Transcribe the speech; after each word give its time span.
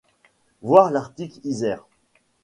Voir 0.63 0.95
article 0.95 1.39
Isère. 1.43 1.85